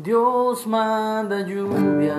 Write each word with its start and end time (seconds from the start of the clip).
Dios 0.00 0.64
manda 0.64 1.40
lluvia, 1.40 2.14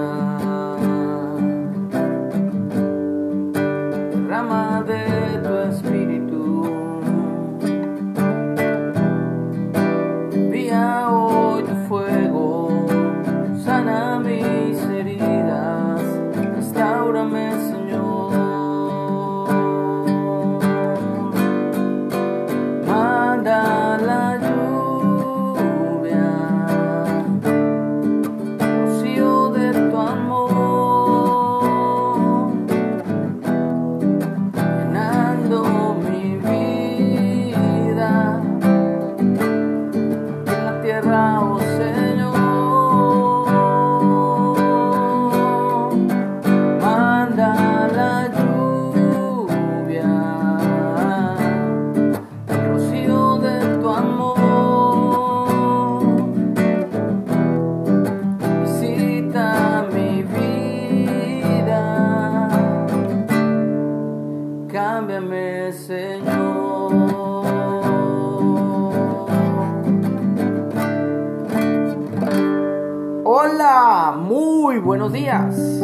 días. 75.11 75.81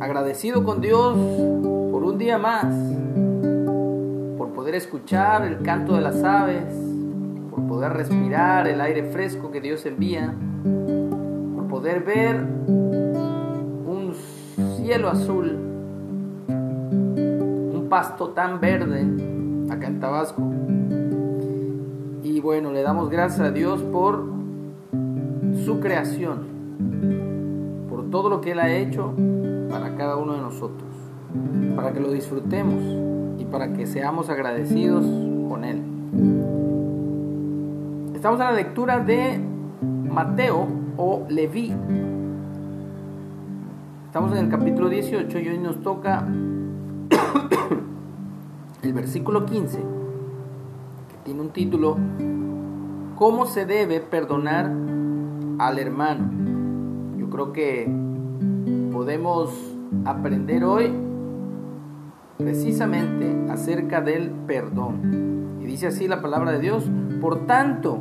Agradecido 0.00 0.64
con 0.64 0.80
Dios 0.80 1.16
por 1.90 2.02
un 2.04 2.18
día 2.18 2.38
más, 2.38 2.66
por 4.36 4.52
poder 4.52 4.74
escuchar 4.74 5.44
el 5.44 5.62
canto 5.62 5.94
de 5.94 6.00
las 6.00 6.22
aves, 6.24 6.74
por 7.50 7.66
poder 7.66 7.92
respirar 7.92 8.66
el 8.66 8.80
aire 8.80 9.04
fresco 9.04 9.50
que 9.50 9.60
Dios 9.60 9.86
envía 9.86 10.34
por 10.62 11.66
poder 11.68 12.02
ver 12.04 12.36
un 12.36 14.12
cielo 14.76 15.08
azul, 15.08 15.58
un 16.48 17.86
pasto 17.88 18.28
tan 18.28 18.60
verde 18.60 19.06
acá 19.70 19.86
en 19.88 20.00
Tabasco. 20.00 20.42
Y 22.22 22.40
bueno, 22.40 22.72
le 22.72 22.82
damos 22.82 23.10
gracias 23.10 23.40
a 23.48 23.50
Dios 23.50 23.82
por 23.82 24.24
su 25.64 25.80
creación, 25.80 26.46
todo 28.12 28.28
lo 28.28 28.40
que 28.42 28.52
Él 28.52 28.60
ha 28.60 28.70
hecho 28.70 29.12
para 29.70 29.96
cada 29.96 30.16
uno 30.16 30.34
de 30.34 30.42
nosotros, 30.42 30.90
para 31.74 31.92
que 31.92 31.98
lo 31.98 32.12
disfrutemos 32.12 32.80
y 33.38 33.46
para 33.46 33.72
que 33.72 33.86
seamos 33.86 34.28
agradecidos 34.28 35.04
con 35.48 35.64
Él. 35.64 35.82
Estamos 38.14 38.38
en 38.38 38.46
la 38.46 38.52
lectura 38.52 39.00
de 39.00 39.40
Mateo 39.80 40.68
o 40.98 41.24
Leví. 41.28 41.74
Estamos 44.06 44.30
en 44.32 44.38
el 44.44 44.50
capítulo 44.50 44.90
18 44.90 45.38
y 45.38 45.48
hoy 45.48 45.58
nos 45.58 45.80
toca 45.80 46.20
el 48.82 48.92
versículo 48.92 49.46
15, 49.46 49.78
que 49.78 49.84
tiene 51.24 51.40
un 51.40 51.48
título, 51.48 51.96
¿Cómo 53.16 53.46
se 53.46 53.64
debe 53.64 54.00
perdonar 54.00 54.70
al 55.58 55.78
hermano? 55.78 56.30
Yo 57.16 57.30
creo 57.30 57.52
que 57.52 58.01
podemos 59.02 59.50
aprender 60.04 60.62
hoy 60.62 60.92
precisamente 62.38 63.50
acerca 63.50 64.00
del 64.00 64.30
perdón. 64.30 65.58
Y 65.60 65.64
dice 65.64 65.88
así 65.88 66.06
la 66.06 66.22
palabra 66.22 66.52
de 66.52 66.60
Dios, 66.60 66.88
por 67.20 67.46
tanto, 67.46 68.00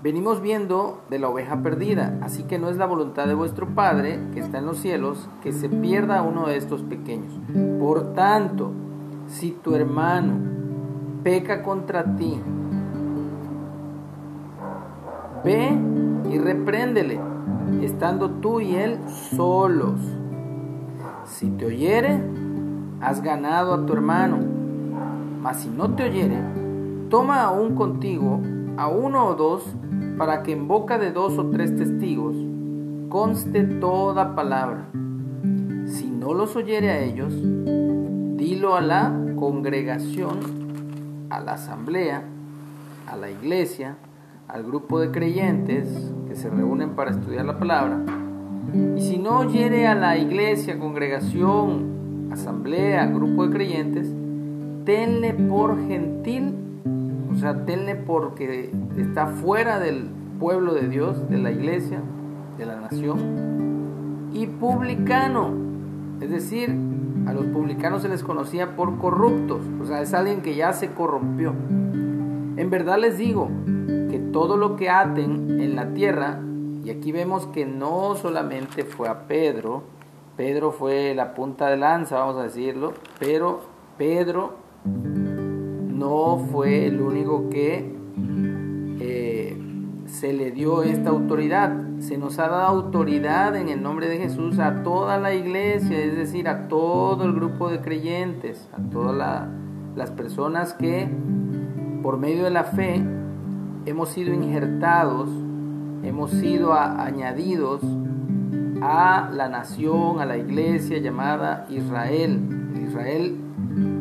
Venimos 0.00 0.40
viendo 0.40 1.02
de 1.10 1.18
la 1.18 1.28
oveja 1.28 1.60
perdida, 1.60 2.18
así 2.22 2.44
que 2.44 2.58
no 2.58 2.70
es 2.70 2.76
la 2.76 2.86
voluntad 2.86 3.26
de 3.26 3.34
vuestro 3.34 3.74
Padre 3.74 4.20
que 4.32 4.40
está 4.40 4.58
en 4.58 4.66
los 4.66 4.78
cielos 4.78 5.28
que 5.42 5.52
se 5.52 5.68
pierda 5.68 6.22
uno 6.22 6.46
de 6.46 6.56
estos 6.56 6.82
pequeños. 6.82 7.34
Por 7.78 8.14
tanto, 8.14 8.70
si 9.26 9.50
tu 9.50 9.74
hermano 9.74 10.34
peca 11.24 11.62
contra 11.62 12.16
ti, 12.16 12.40
ve 15.44 15.97
y 16.30 16.38
repréndele, 16.38 17.20
estando 17.82 18.30
tú 18.30 18.60
y 18.60 18.74
él 18.74 18.98
solos. 19.08 20.00
Si 21.24 21.50
te 21.50 21.66
oyere, 21.66 22.20
has 23.00 23.22
ganado 23.22 23.74
a 23.74 23.86
tu 23.86 23.92
hermano, 23.92 24.38
mas 25.42 25.58
si 25.58 25.68
no 25.68 25.94
te 25.94 26.04
oyere, 26.04 26.38
toma 27.08 27.42
aún 27.42 27.74
contigo 27.74 28.40
a 28.76 28.88
uno 28.88 29.26
o 29.26 29.34
dos 29.34 29.64
para 30.16 30.42
que 30.42 30.52
en 30.52 30.68
boca 30.68 30.98
de 30.98 31.12
dos 31.12 31.38
o 31.38 31.50
tres 31.50 31.76
testigos 31.76 32.36
conste 33.08 33.64
toda 33.64 34.34
palabra. 34.34 34.88
Si 35.86 36.10
no 36.10 36.34
los 36.34 36.56
oyere 36.56 36.90
a 36.90 37.00
ellos, 37.00 37.32
dilo 38.36 38.76
a 38.76 38.80
la 38.80 39.14
congregación, 39.36 40.38
a 41.30 41.40
la 41.40 41.52
asamblea, 41.52 42.24
a 43.06 43.16
la 43.16 43.30
iglesia, 43.30 43.96
al 44.48 44.64
grupo 44.64 44.98
de 44.98 45.10
creyentes 45.10 46.12
se 46.38 46.48
reúnen 46.48 46.90
para 46.90 47.10
estudiar 47.10 47.44
la 47.44 47.58
palabra. 47.58 48.00
Y 48.96 49.00
si 49.00 49.18
no 49.18 49.40
oyere 49.40 49.86
a 49.86 49.94
la 49.94 50.16
iglesia, 50.16 50.78
congregación, 50.78 52.28
asamblea, 52.32 53.06
grupo 53.06 53.46
de 53.46 53.52
creyentes, 53.52 54.12
tenle 54.84 55.34
por 55.34 55.86
gentil 55.86 56.54
o 57.38 57.40
sea, 57.40 57.64
tenle 57.64 57.94
porque 57.94 58.72
está 58.96 59.26
fuera 59.26 59.78
del 59.78 60.08
pueblo 60.40 60.74
de 60.74 60.88
Dios, 60.88 61.28
de 61.28 61.38
la 61.38 61.52
iglesia, 61.52 62.00
de 62.56 62.66
la 62.66 62.80
nación. 62.80 64.30
Y 64.32 64.46
publicano, 64.46 65.52
es 66.20 66.30
decir, 66.30 66.74
a 67.26 67.32
los 67.32 67.46
publicanos 67.46 68.02
se 68.02 68.08
les 68.08 68.24
conocía 68.24 68.74
por 68.74 68.98
corruptos, 68.98 69.60
o 69.80 69.86
sea, 69.86 70.00
es 70.00 70.14
alguien 70.14 70.40
que 70.42 70.56
ya 70.56 70.72
se 70.72 70.90
corrompió. 70.90 71.52
En 72.56 72.70
verdad 72.70 72.98
les 72.98 73.18
digo 73.18 73.48
todo 74.32 74.56
lo 74.56 74.76
que 74.76 74.90
aten 74.90 75.60
en 75.60 75.76
la 75.76 75.92
tierra, 75.94 76.40
y 76.84 76.90
aquí 76.90 77.12
vemos 77.12 77.46
que 77.46 77.66
no 77.66 78.14
solamente 78.14 78.84
fue 78.84 79.08
a 79.08 79.26
Pedro, 79.26 79.82
Pedro 80.36 80.70
fue 80.70 81.14
la 81.14 81.34
punta 81.34 81.68
de 81.68 81.76
lanza, 81.76 82.18
vamos 82.20 82.36
a 82.36 82.44
decirlo, 82.44 82.94
pero 83.18 83.60
Pedro 83.98 84.52
no 84.84 86.38
fue 86.52 86.86
el 86.86 87.00
único 87.00 87.50
que 87.50 87.92
eh, 89.00 89.58
se 90.06 90.32
le 90.32 90.52
dio 90.52 90.84
esta 90.84 91.10
autoridad. 91.10 91.76
Se 91.98 92.16
nos 92.16 92.38
ha 92.38 92.46
dado 92.46 92.66
autoridad 92.68 93.56
en 93.56 93.68
el 93.68 93.82
nombre 93.82 94.08
de 94.08 94.18
Jesús 94.18 94.60
a 94.60 94.84
toda 94.84 95.18
la 95.18 95.34
iglesia, 95.34 95.98
es 95.98 96.16
decir, 96.16 96.48
a 96.48 96.68
todo 96.68 97.24
el 97.24 97.32
grupo 97.32 97.68
de 97.68 97.80
creyentes, 97.80 98.68
a 98.72 98.90
todas 98.90 99.48
las 99.96 100.10
personas 100.12 100.72
que 100.74 101.08
por 102.00 102.16
medio 102.16 102.44
de 102.44 102.50
la 102.50 102.62
fe 102.62 103.02
hemos 103.86 104.10
sido 104.10 104.32
injertados, 104.32 105.28
hemos 106.02 106.30
sido 106.30 106.74
añadidos 106.74 107.82
a 108.80 109.30
la 109.32 109.48
nación, 109.48 110.20
a 110.20 110.26
la 110.26 110.36
iglesia 110.36 110.98
llamada 110.98 111.66
Israel. 111.70 112.40
Israel 112.86 113.36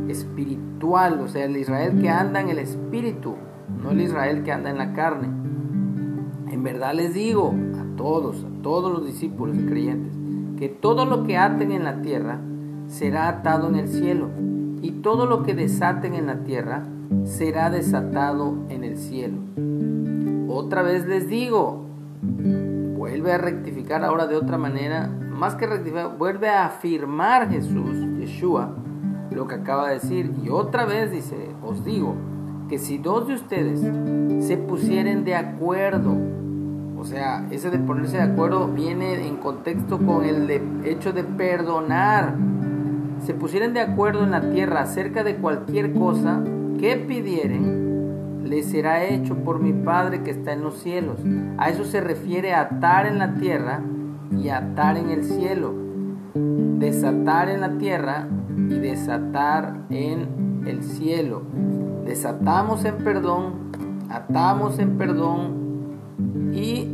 espiritual, 0.09 1.19
o 1.19 1.27
sea, 1.27 1.45
el 1.45 1.57
Israel 1.57 1.99
que 1.99 2.09
anda 2.09 2.39
en 2.41 2.49
el 2.49 2.59
espíritu, 2.59 3.35
no 3.81 3.91
el 3.91 4.01
Israel 4.01 4.43
que 4.43 4.51
anda 4.51 4.69
en 4.69 4.77
la 4.77 4.93
carne. 4.93 5.27
En 6.51 6.63
verdad 6.63 6.93
les 6.93 7.13
digo 7.13 7.53
a 7.79 7.97
todos, 7.97 8.43
a 8.43 8.61
todos 8.61 8.91
los 8.91 9.05
discípulos 9.05 9.57
y 9.57 9.65
creyentes, 9.65 10.13
que 10.57 10.69
todo 10.69 11.05
lo 11.05 11.23
que 11.23 11.37
aten 11.37 11.71
en 11.71 11.83
la 11.83 12.01
tierra 12.01 12.39
será 12.87 13.27
atado 13.27 13.67
en 13.67 13.75
el 13.75 13.87
cielo, 13.87 14.29
y 14.81 14.91
todo 15.01 15.25
lo 15.25 15.43
que 15.43 15.53
desaten 15.53 16.13
en 16.13 16.27
la 16.27 16.43
tierra 16.43 16.83
será 17.27 17.69
desatado 17.69 18.55
en 18.69 18.83
el 18.83 18.97
cielo. 18.97 19.37
Otra 20.47 20.81
vez 20.81 21.05
les 21.05 21.27
digo, 21.27 21.85
vuelve 22.97 23.33
a 23.33 23.37
rectificar 23.37 24.03
ahora 24.03 24.27
de 24.27 24.35
otra 24.35 24.57
manera, 24.57 25.07
más 25.07 25.55
que 25.55 25.67
rectificar, 25.67 26.17
vuelve 26.17 26.49
a 26.49 26.65
afirmar 26.65 27.49
Jesús, 27.49 27.97
Yeshua, 28.17 28.73
lo 29.31 29.47
que 29.47 29.55
acaba 29.55 29.89
de 29.89 29.95
decir. 29.95 30.33
Y 30.43 30.49
otra 30.49 30.85
vez 30.85 31.11
dice, 31.11 31.51
os 31.63 31.83
digo, 31.83 32.15
que 32.69 32.79
si 32.79 32.97
dos 32.97 33.27
de 33.27 33.35
ustedes 33.35 33.81
se 34.45 34.57
pusieren 34.57 35.23
de 35.23 35.35
acuerdo, 35.35 36.15
o 36.97 37.03
sea, 37.03 37.45
ese 37.51 37.69
de 37.69 37.77
ponerse 37.77 38.17
de 38.17 38.23
acuerdo 38.23 38.67
viene 38.67 39.27
en 39.27 39.37
contexto 39.37 39.99
con 39.99 40.25
el 40.25 40.49
hecho 40.83 41.13
de 41.13 41.23
perdonar, 41.23 42.35
se 43.19 43.33
pusieren 43.33 43.73
de 43.73 43.81
acuerdo 43.81 44.23
en 44.23 44.31
la 44.31 44.49
tierra 44.49 44.81
acerca 44.81 45.23
de 45.23 45.35
cualquier 45.35 45.93
cosa 45.93 46.41
que 46.77 46.95
pidieren, 46.95 48.43
les 48.43 48.67
será 48.67 49.03
hecho 49.03 49.35
por 49.43 49.59
mi 49.59 49.73
Padre 49.73 50.23
que 50.23 50.31
está 50.31 50.53
en 50.53 50.63
los 50.63 50.77
cielos. 50.79 51.19
A 51.57 51.69
eso 51.69 51.83
se 51.83 52.01
refiere 52.01 52.53
atar 52.53 53.05
en 53.05 53.19
la 53.19 53.35
tierra 53.35 53.81
y 54.31 54.49
atar 54.49 54.97
en 54.97 55.09
el 55.09 55.23
cielo. 55.23 55.73
Desatar 56.33 57.49
en 57.49 57.61
la 57.61 57.77
tierra 57.77 58.27
y 58.69 58.75
desatar 58.79 59.85
en 59.89 60.63
el 60.65 60.83
cielo. 60.83 61.41
Desatamos 62.05 62.85
en 62.85 62.97
perdón, 63.03 63.71
atamos 64.09 64.79
en 64.79 64.97
perdón 64.97 65.67
y 66.53 66.87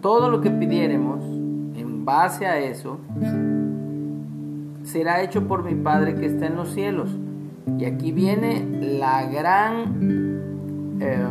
todo 0.00 0.30
lo 0.30 0.40
que 0.40 0.50
pidiéramos 0.50 1.24
en 1.24 2.04
base 2.04 2.46
a 2.46 2.58
eso 2.58 2.98
será 4.84 5.22
hecho 5.22 5.48
por 5.48 5.64
mi 5.64 5.74
Padre 5.74 6.14
que 6.14 6.26
está 6.26 6.46
en 6.46 6.56
los 6.56 6.70
cielos. 6.70 7.10
Y 7.78 7.84
aquí 7.86 8.12
viene 8.12 8.64
la 8.98 9.26
gran, 9.26 10.98
eh, 11.00 11.26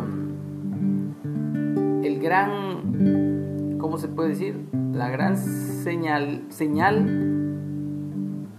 el 2.04 2.20
gran, 2.20 3.78
¿cómo 3.80 3.98
se 3.98 4.08
puede 4.08 4.30
decir? 4.30 4.68
La 4.94 5.10
gran 5.10 5.38
señal, 5.38 6.44
señal 6.50 7.06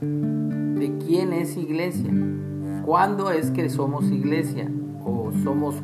de 0.01 0.99
quién 1.05 1.33
es 1.33 1.57
iglesia. 1.57 2.13
¿Cuándo 2.85 3.31
es 3.31 3.51
que 3.51 3.69
somos 3.71 4.11
iglesia? 4.11 4.71
O 5.05 5.33
somos 5.43 5.77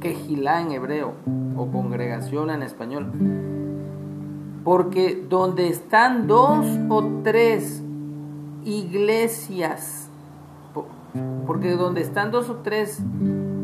quejilá 0.00 0.60
en 0.60 0.72
hebreo 0.72 1.14
o 1.56 1.66
congregación 1.70 2.50
en 2.50 2.62
español. 2.62 3.10
Porque 4.64 5.24
donde 5.28 5.68
están 5.68 6.26
dos 6.26 6.66
o 6.88 7.22
tres 7.22 7.82
iglesias, 8.64 10.10
porque 11.46 11.76
donde 11.76 12.00
están 12.00 12.30
dos 12.30 12.50
o 12.50 12.56
tres 12.56 13.02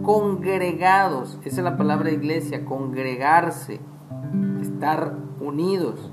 congregados, 0.02 1.38
esa 1.44 1.60
es 1.60 1.64
la 1.64 1.76
palabra 1.76 2.10
iglesia, 2.10 2.64
congregarse, 2.64 3.80
estar 4.60 5.16
unidos, 5.40 6.10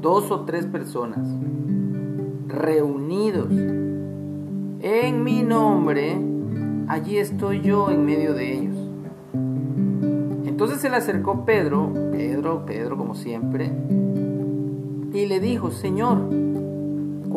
dos 0.00 0.30
o 0.30 0.40
tres 0.42 0.66
personas 0.66 1.28
reunidos 2.48 3.48
en 3.50 5.24
mi 5.24 5.42
nombre, 5.42 6.16
allí 6.88 7.18
estoy 7.18 7.60
yo 7.60 7.90
en 7.90 8.04
medio 8.04 8.34
de 8.34 8.52
ellos. 8.52 8.76
Entonces 10.46 10.80
se 10.80 10.88
le 10.88 10.96
acercó 10.96 11.44
Pedro, 11.44 11.92
Pedro, 12.12 12.64
Pedro 12.64 12.96
como 12.96 13.14
siempre, 13.14 13.70
y 15.12 15.26
le 15.26 15.40
dijo, 15.40 15.70
Señor, 15.70 16.28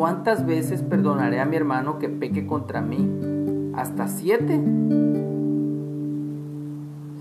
¿cuántas 0.00 0.46
veces 0.46 0.82
perdonaré 0.82 1.40
a 1.40 1.44
mi 1.44 1.56
hermano 1.56 1.98
que 1.98 2.08
peque 2.08 2.46
contra 2.46 2.80
mí? 2.80 3.06
¿Hasta 3.74 4.08
siete? 4.08 4.58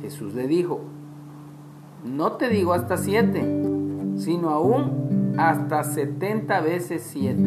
Jesús 0.01 0.33
le 0.33 0.47
dijo, 0.47 0.79
no 2.05 2.37
te 2.37 2.47
digo 2.47 2.71
hasta 2.71 2.95
siete, 2.95 3.43
sino 4.15 4.51
aún 4.51 5.33
hasta 5.37 5.83
setenta 5.83 6.61
veces 6.61 7.05
siete. 7.05 7.43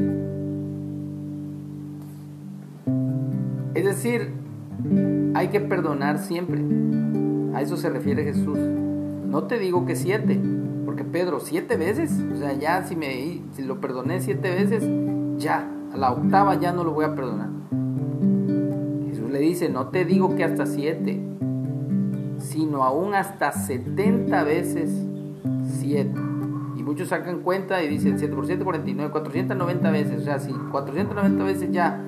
Es 3.72 3.86
decir, 3.86 4.34
hay 5.32 5.48
que 5.48 5.60
perdonar 5.60 6.18
siempre. 6.18 6.60
A 7.56 7.62
eso 7.62 7.78
se 7.78 7.88
refiere 7.88 8.22
Jesús. 8.22 8.58
No 8.58 9.44
te 9.44 9.58
digo 9.58 9.86
que 9.86 9.96
siete, 9.96 10.38
porque 10.84 11.04
Pedro, 11.04 11.40
siete 11.40 11.78
veces, 11.78 12.22
o 12.34 12.36
sea, 12.36 12.52
ya 12.52 12.82
si, 12.82 12.96
me, 12.96 13.40
si 13.52 13.62
lo 13.62 13.80
perdoné 13.80 14.20
siete 14.20 14.50
veces, 14.50 14.84
ya, 15.42 15.68
a 15.92 15.96
la 15.96 16.12
octava 16.12 16.58
ya 16.58 16.72
no 16.72 16.84
lo 16.84 16.92
voy 16.92 17.04
a 17.04 17.14
perdonar. 17.14 17.50
Jesús 19.08 19.30
le 19.30 19.38
dice, 19.40 19.68
no 19.68 19.88
te 19.88 20.04
digo 20.04 20.34
que 20.36 20.44
hasta 20.44 20.66
siete, 20.66 21.20
sino 22.38 22.84
aún 22.84 23.14
hasta 23.14 23.52
setenta 23.52 24.44
veces 24.44 24.90
siete. 25.64 26.18
Y 26.76 26.82
muchos 26.82 27.08
sacan 27.08 27.40
cuenta 27.40 27.82
y 27.82 27.88
dicen 27.88 28.18
7 28.18 28.34
por 28.34 28.46
7, 28.46 28.64
49, 28.64 29.12
490 29.12 29.90
veces. 29.90 30.20
O 30.20 30.24
sea, 30.24 30.40
si 30.40 30.52
490 30.52 31.44
veces 31.44 31.70
ya 31.70 32.02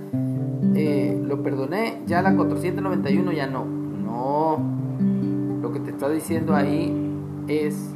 eh, 0.75 1.22
lo 1.25 1.42
perdoné, 1.42 2.02
ya 2.06 2.22
la 2.22 2.34
491 2.34 3.32
ya 3.32 3.46
no. 3.46 3.64
No, 3.64 4.58
lo 5.62 5.72
que 5.72 5.81
te 5.81 5.90
está 5.90 6.08
diciendo 6.08 6.56
ahí 6.56 6.92
es 7.46 7.94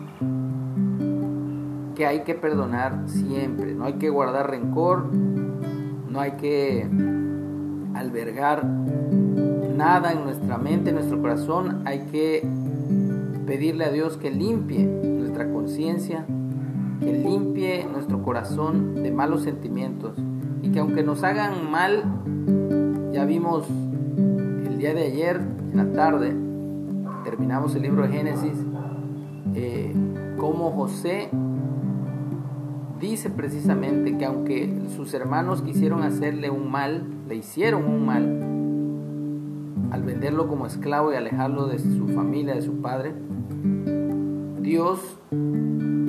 que 1.99 2.07
hay 2.07 2.21
que 2.21 2.37
perdonar 2.37 3.09
siempre, 3.09 3.75
no 3.75 3.85
hay 3.85 3.95
que 3.95 4.09
guardar 4.09 4.49
rencor, 4.49 5.13
no 5.13 6.21
hay 6.21 6.31
que 6.33 6.89
albergar 7.93 8.65
nada 8.65 10.13
en 10.13 10.23
nuestra 10.23 10.59
mente, 10.59 10.91
en 10.91 10.95
nuestro 10.95 11.21
corazón, 11.21 11.83
hay 11.87 12.07
que 12.13 12.49
pedirle 13.49 13.85
a 13.85 13.91
Dios 13.91 14.17
que 14.17 14.31
limpie 14.31 14.85
nuestra 14.85 15.51
conciencia, 15.51 16.25
que 17.01 17.13
limpie 17.13 17.85
nuestro 17.91 18.23
corazón 18.23 19.03
de 19.03 19.11
malos 19.11 19.43
sentimientos 19.43 20.17
y 20.63 20.71
que 20.71 20.79
aunque 20.79 21.03
nos 21.03 21.25
hagan 21.25 21.69
mal, 21.69 22.05
ya 23.13 23.25
vimos 23.25 23.67
el 23.69 24.79
día 24.79 24.95
de 24.95 25.03
ayer, 25.03 25.41
en 25.73 25.77
la 25.77 25.93
tarde, 25.93 26.33
terminamos 27.25 27.75
el 27.75 27.83
libro 27.83 28.03
de 28.03 28.09
Génesis, 28.11 28.57
eh, 29.57 29.93
como 30.37 30.71
José 30.71 31.29
dice 33.01 33.31
precisamente 33.31 34.17
que 34.19 34.25
aunque 34.25 34.83
sus 34.97 35.15
hermanos 35.15 35.63
quisieron 35.63 36.03
hacerle 36.03 36.51
un 36.51 36.71
mal, 36.71 37.05
le 37.29 37.37
hicieron 37.37 37.85
un 37.85 38.05
mal, 38.05 38.25
al 39.93 40.03
venderlo 40.03 40.49
como 40.49 40.67
esclavo 40.67 41.13
y 41.13 41.17
alejarlo 41.17 41.67
de 41.67 41.79
su 41.79 42.09
familia, 42.09 42.55
de 42.55 42.63
su 42.63 42.81
padre, 42.81 43.15
Dios 44.61 45.19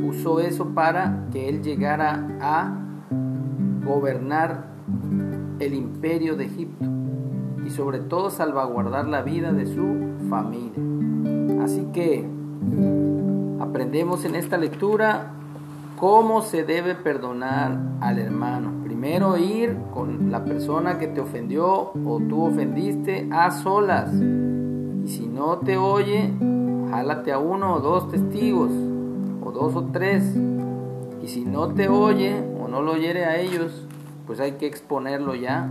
usó 0.07 0.39
eso 0.39 0.69
para 0.73 1.27
que 1.31 1.47
él 1.49 1.61
llegara 1.61 2.27
a 2.41 2.75
gobernar 3.85 4.67
el 5.59 5.73
imperio 5.73 6.35
de 6.35 6.45
Egipto 6.45 6.85
y 7.65 7.69
sobre 7.69 7.99
todo 7.99 8.29
salvaguardar 8.29 9.07
la 9.07 9.21
vida 9.21 9.51
de 9.53 9.65
su 9.65 10.17
familia. 10.29 11.63
Así 11.63 11.87
que 11.93 12.25
aprendemos 13.59 14.25
en 14.25 14.35
esta 14.35 14.57
lectura 14.57 15.38
cómo 15.99 16.41
se 16.41 16.63
debe 16.63 16.95
perdonar 16.95 17.77
al 17.99 18.19
hermano. 18.19 18.83
Primero 18.83 19.37
ir 19.37 19.77
con 19.93 20.31
la 20.31 20.45
persona 20.45 20.97
que 20.97 21.07
te 21.07 21.19
ofendió 21.19 21.91
o 21.93 22.21
tú 22.29 22.45
ofendiste 22.45 23.27
a 23.31 23.51
solas. 23.51 24.13
Y 24.13 25.07
si 25.07 25.27
no 25.27 25.57
te 25.57 25.77
oye, 25.77 26.31
jálate 26.89 27.33
a 27.33 27.39
uno 27.39 27.75
o 27.75 27.79
dos 27.81 28.09
testigos, 28.09 28.71
o 29.43 29.51
dos 29.51 29.75
o 29.75 29.83
tres. 29.91 30.23
Y 31.21 31.27
si 31.27 31.43
no 31.43 31.67
te 31.67 31.89
oye 31.89 32.43
o 32.63 32.69
no 32.69 32.81
lo 32.81 32.93
oyere 32.93 33.25
a 33.25 33.37
ellos, 33.37 33.85
pues 34.25 34.39
hay 34.39 34.53
que 34.53 34.67
exponerlo 34.67 35.35
ya 35.35 35.69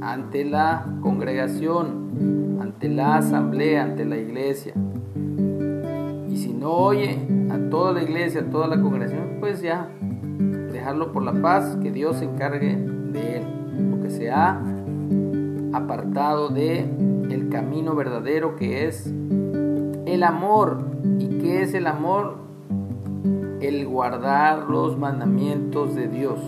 ante 0.00 0.44
la 0.44 0.86
congregación, 1.02 2.58
ante 2.60 2.88
la 2.88 3.16
asamblea, 3.16 3.82
ante 3.82 4.04
la 4.04 4.16
iglesia. 4.16 4.74
Y 6.30 6.36
si 6.36 6.52
no 6.52 6.70
oye 6.70 7.37
a 7.50 7.70
toda 7.70 7.92
la 7.92 8.02
iglesia, 8.02 8.42
a 8.42 8.44
toda 8.44 8.66
la 8.66 8.80
congregación, 8.80 9.36
pues 9.40 9.60
ya 9.60 9.88
dejarlo 10.72 11.12
por 11.12 11.22
la 11.22 11.32
paz, 11.32 11.76
que 11.82 11.90
Dios 11.90 12.16
se 12.16 12.24
encargue 12.24 12.76
de 12.76 13.38
él, 13.38 13.42
porque 13.90 14.10
se 14.10 14.30
ha 14.30 14.60
apartado 15.72 16.48
de 16.48 16.80
el 17.30 17.48
camino 17.50 17.94
verdadero 17.94 18.56
que 18.56 18.86
es 18.86 19.06
el 20.06 20.22
amor. 20.22 20.78
¿Y 21.18 21.38
qué 21.38 21.62
es 21.62 21.74
el 21.74 21.86
amor? 21.86 22.36
El 23.60 23.86
guardar 23.86 24.68
los 24.68 24.96
mandamientos 24.96 25.94
de 25.94 26.08
Dios 26.08 26.40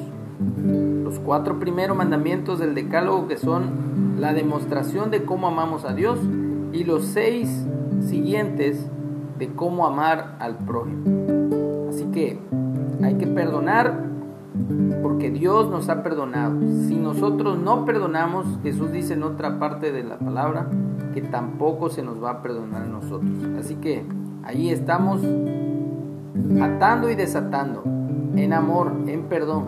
los 1.11 1.19
cuatro 1.19 1.59
primeros 1.59 1.97
mandamientos 1.97 2.61
del 2.61 2.75
Decálogo 2.75 3.27
que 3.27 3.37
son 3.37 4.17
la 4.21 4.33
demostración 4.33 5.11
de 5.11 5.25
cómo 5.25 5.49
amamos 5.49 5.85
a 5.85 5.93
Dios 5.93 6.21
y 6.73 6.85
los 6.85 7.05
seis 7.05 7.67
siguientes 8.01 8.87
de 9.41 9.49
cómo 9.55 9.87
amar 9.87 10.37
al 10.39 10.57
prójimo. 10.59 11.89
Así 11.89 12.05
que 12.13 12.39
hay 13.03 13.15
que 13.15 13.27
perdonar 13.27 14.11
porque 15.03 15.31
Dios 15.31 15.71
nos 15.71 15.89
ha 15.89 16.03
perdonado. 16.03 16.61
Si 16.87 16.95
nosotros 16.95 17.59
no 17.59 17.87
perdonamos, 17.87 18.47
Jesús 18.63 18.93
dice 18.93 19.15
en 19.15 19.23
otra 19.23 19.59
parte 19.59 19.93
de 19.93 20.05
la 20.05 20.19
palabra 20.19 20.69
que 21.15 21.23
tampoco 21.23 21.89
se 21.89 22.03
nos 22.03 22.23
va 22.23 22.31
a 22.31 22.43
perdonar 22.43 22.83
a 22.83 22.87
nosotros. 22.87 23.33
Así 23.59 23.77
que 23.77 24.05
ahí 24.45 24.69
estamos 24.69 25.23
atando 26.61 27.11
y 27.11 27.15
desatando 27.15 27.83
en 28.37 28.53
amor, 28.53 28.93
en 29.07 29.23
perdón, 29.23 29.65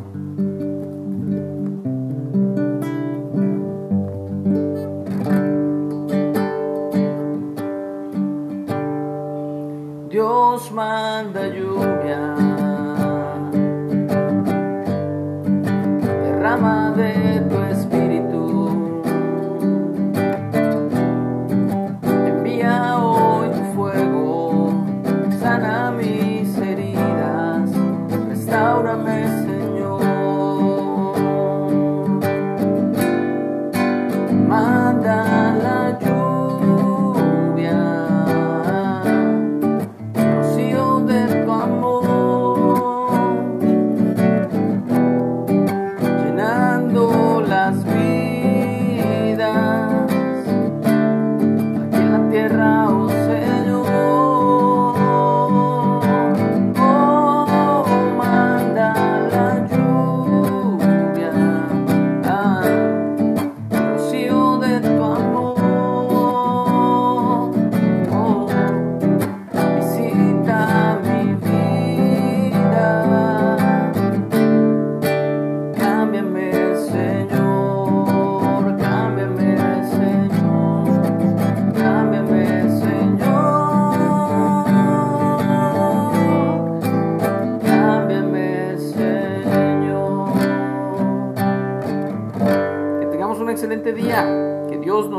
primavera. 16.57 17.22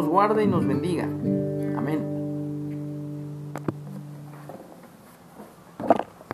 Nos 0.08 0.44
y 0.44 0.48
nos 0.48 0.66
bendiga. 0.66 1.08